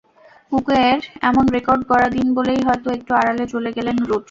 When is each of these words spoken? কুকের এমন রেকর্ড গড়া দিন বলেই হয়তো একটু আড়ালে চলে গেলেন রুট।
কুকের 0.51 0.97
এমন 1.21 1.45
রেকর্ড 1.55 1.81
গড়া 1.89 2.09
দিন 2.15 2.27
বলেই 2.37 2.61
হয়তো 2.67 2.87
একটু 2.97 3.11
আড়ালে 3.13 3.45
চলে 3.53 3.69
গেলেন 3.77 3.97
রুট। 3.99 4.19